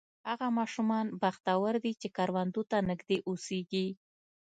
[0.29, 3.87] هغه ماشومان بختور دي چې کروندو ته نږدې اوسېږي.